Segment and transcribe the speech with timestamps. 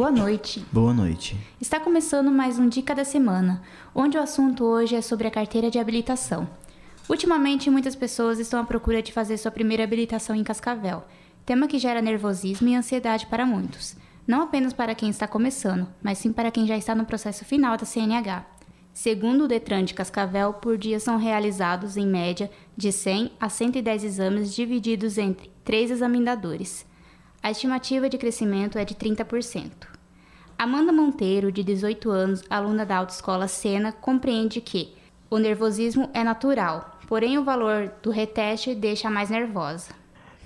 [0.00, 0.64] Boa noite.
[0.72, 1.36] Boa noite.
[1.60, 3.60] Está começando mais um Dica da Semana,
[3.94, 6.48] onde o assunto hoje é sobre a carteira de habilitação.
[7.06, 11.04] Ultimamente, muitas pessoas estão à procura de fazer sua primeira habilitação em Cascavel,
[11.44, 13.94] tema que gera nervosismo e ansiedade para muitos,
[14.26, 17.76] não apenas para quem está começando, mas sim para quem já está no processo final
[17.76, 18.46] da CNH.
[18.94, 24.04] Segundo o Detran de Cascavel, por dia são realizados, em média, de 100 a 110
[24.04, 26.88] exames divididos entre três examinadores.
[27.42, 29.89] A estimativa de crescimento é de 30%.
[30.60, 34.92] Amanda Monteiro, de 18 anos, aluna da autoescola Sena, compreende que
[35.30, 39.88] o nervosismo é natural, porém o valor do reteste deixa mais nervosa.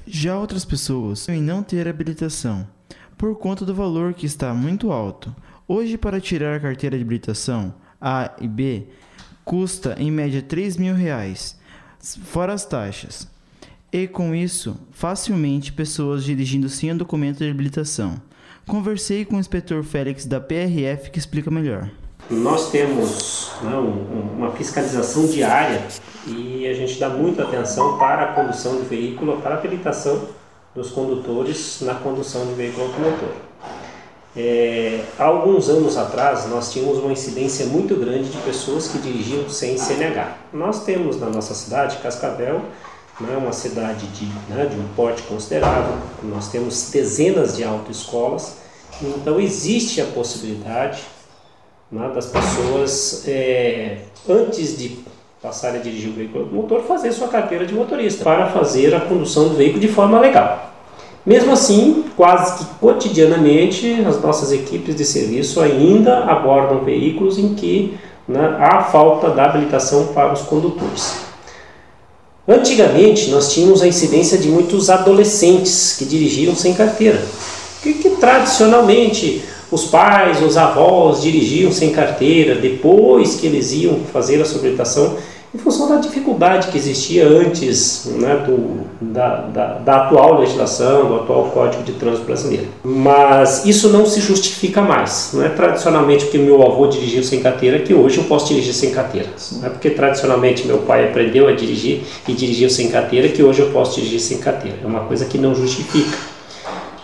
[0.06, 2.64] Já outras pessoas em não ter habilitação,
[3.18, 5.34] por conta do valor que está muito alto.
[5.66, 8.86] Hoje, para tirar a carteira de habilitação, a e B
[9.44, 11.58] custa em média 3 mil reais,
[11.98, 13.28] fora as taxas.
[13.92, 18.22] E com isso, facilmente pessoas dirigindo sem o documento de habilitação.
[18.66, 21.90] Conversei com o inspetor Félix da PRF que explica melhor.
[22.30, 25.82] Nós temos né, um, uma fiscalização diária
[26.26, 30.28] e a gente dá muita atenção para a condução de veículo, para a habilitação
[30.74, 33.28] dos condutores na condução de veículo automotor.
[34.36, 39.48] É, há alguns anos atrás, nós tínhamos uma incidência muito grande de pessoas que dirigiam
[39.48, 40.36] sem CNH.
[40.52, 42.62] Nós temos na nossa cidade, Cascavel,
[43.20, 48.58] né, uma cidade de, né, de um porte considerável, nós temos dezenas de autoescolas,
[49.02, 51.02] então existe a possibilidade
[51.90, 53.98] né, das pessoas, é,
[54.28, 54.98] antes de
[55.40, 59.48] passarem a dirigir o veículo motor, fazer sua carteira de motorista para fazer a condução
[59.48, 60.72] do veículo de forma legal.
[61.24, 67.98] Mesmo assim, quase que cotidianamente, as nossas equipes de serviço ainda abordam veículos em que
[68.26, 71.33] né, há falta da habilitação para os condutores.
[72.46, 77.22] Antigamente, nós tínhamos a incidência de muitos adolescentes que dirigiam sem carteira,
[77.82, 79.42] que, que tradicionalmente
[79.72, 85.16] os pais, os avós dirigiam sem carteira, depois que eles iam fazer a sua habilitação,
[85.54, 91.14] em função da dificuldade que existia antes né, do, da, da, da, atual legislação, do
[91.14, 92.66] atual Código de Trânsito Brasileiro.
[92.82, 95.30] Mas isso não se justifica mais.
[95.32, 98.90] Não é tradicionalmente porque meu avô dirigiu sem carteira que hoje eu posso dirigir sem
[98.90, 99.28] carteira.
[99.52, 103.60] Não é porque tradicionalmente meu pai aprendeu a dirigir e dirigiu sem carteira que hoje
[103.60, 104.78] eu posso dirigir sem carteira.
[104.82, 106.18] É uma coisa que não justifica.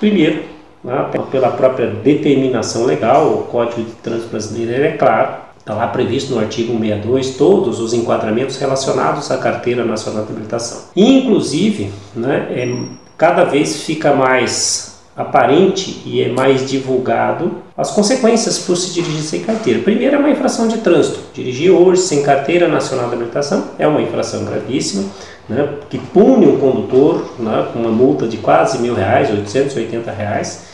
[0.00, 0.42] Primeiro,
[0.82, 6.32] né, pela própria determinação legal, o Código de Trânsito Brasileiro é claro Está lá previsto
[6.32, 10.84] no artigo 162 todos os enquadramentos relacionados à Carteira Nacional de Habilitação.
[10.96, 12.76] Inclusive, né, é,
[13.16, 19.40] cada vez fica mais aparente e é mais divulgado as consequências por se dirigir sem
[19.40, 19.80] carteira.
[19.80, 21.20] Primeiro é uma infração de trânsito.
[21.34, 25.04] Dirigir hoje sem carteira nacional de habilitação é uma infração gravíssima,
[25.46, 30.64] né, que pune o condutor né, com uma multa de quase mil reais, 880 reais,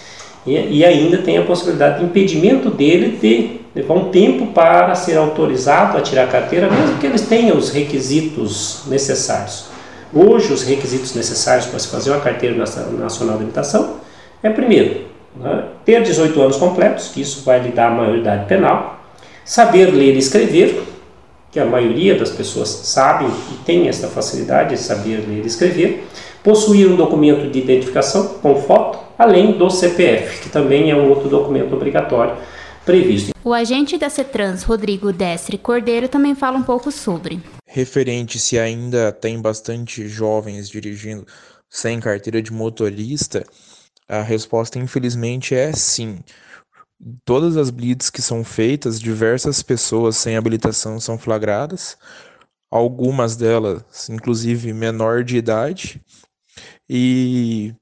[0.46, 5.18] e, e ainda tem a possibilidade de impedimento dele de levar um tempo para ser
[5.18, 9.66] autorizado a tirar a carteira, mesmo que eles tenham os requisitos necessários.
[10.14, 13.96] Hoje, os requisitos necessários para se fazer uma carteira nacional de habilitação
[14.42, 15.02] é, primeiro,
[15.38, 18.98] né, ter 18 anos completos, que isso vai lhe dar a maioridade penal,
[19.44, 20.82] saber ler e escrever,
[21.52, 26.06] que a maioria das pessoas sabem e tem essa facilidade de saber ler e escrever,
[26.42, 31.28] possuir um documento de identificação com foto, além do CPF, que também é um outro
[31.28, 32.32] documento obrigatório
[32.86, 33.32] previsto.
[33.44, 37.42] O agente da CETRANS, Rodrigo Destre Cordeiro, também fala um pouco sobre.
[37.66, 41.26] Referente se ainda tem bastante jovens dirigindo
[41.68, 43.44] sem carteira de motorista,
[44.08, 46.20] a resposta infelizmente é sim.
[47.24, 51.98] Todas as blitz que são feitas, diversas pessoas sem habilitação são flagradas,
[52.70, 56.00] algumas delas, inclusive menor de idade,
[56.88, 57.74] e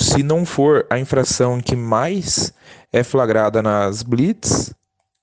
[0.00, 2.52] se não for a infração que mais
[2.92, 4.74] é flagrada nas blitz,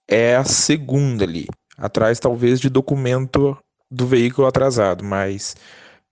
[0.09, 3.55] é a segunda ali, atrás talvez de documento
[3.91, 5.55] do veículo atrasado, mas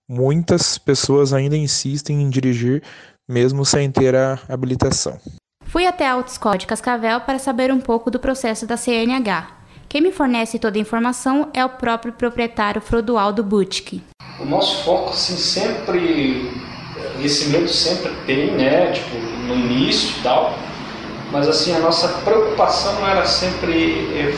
[0.08, 2.82] muitas pessoas ainda insistem em dirigir
[3.28, 5.18] mesmo sem ter a habilitação.
[5.66, 9.58] Fui até a Autoescola de Cascavel para saber um pouco do processo da CNH.
[9.86, 14.02] Quem me fornece toda a informação é o próprio proprietário Frodoaldo Butke.
[14.40, 16.50] O nosso foco assim, sempre
[17.22, 18.92] esse medo sempre tem, né?
[18.92, 19.16] Tipo,
[19.46, 20.67] no início e tal.
[21.30, 24.34] Mas assim, a nossa preocupação era sempre é,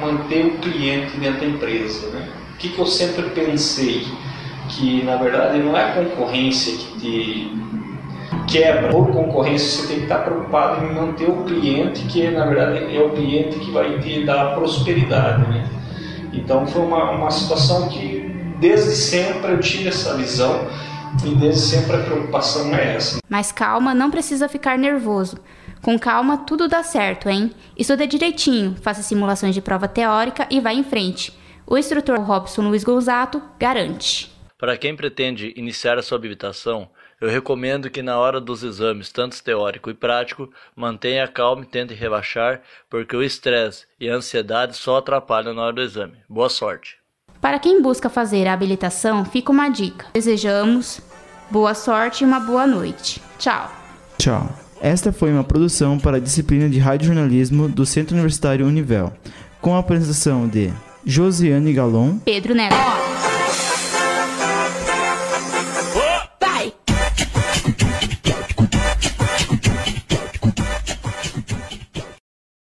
[0.00, 2.28] manter o cliente dentro da empresa, né?
[2.54, 4.06] O que, que eu sempre pensei?
[4.68, 7.60] Que na verdade não é a concorrência que te
[8.46, 8.90] quebra.
[8.90, 13.00] Por concorrência, você tem que estar preocupado em manter o cliente, que na verdade é
[13.00, 15.68] o cliente que vai te dar prosperidade, né?
[16.32, 18.30] Então foi uma, uma situação que
[18.60, 20.68] desde sempre eu tive essa visão
[21.24, 23.18] e desde sempre a preocupação é essa.
[23.28, 25.38] Mas calma, não precisa ficar nervoso.
[25.82, 27.52] Com calma, tudo dá certo, hein?
[27.76, 31.32] Estuda direitinho, faça simulações de prova teórica e vá em frente.
[31.66, 34.30] O instrutor Robson Luiz Gonzato garante.
[34.58, 39.42] Para quem pretende iniciar a sua habilitação, eu recomendo que na hora dos exames, tanto
[39.42, 44.98] teórico e prático, mantenha calma e tente relaxar, porque o estresse e a ansiedade só
[44.98, 46.18] atrapalham na hora do exame.
[46.28, 46.98] Boa sorte!
[47.40, 50.06] Para quem busca fazer a habilitação, fica uma dica.
[50.12, 51.00] Desejamos
[51.50, 53.22] boa sorte e uma boa noite.
[53.38, 53.70] Tchau!
[54.18, 54.69] Tchau!
[54.82, 59.12] Esta foi uma produção para a disciplina de Radiojornalismo do Centro Universitário Univel,
[59.60, 60.72] com a apresentação de
[61.04, 63.09] Josiane Galon, Pedro Neto.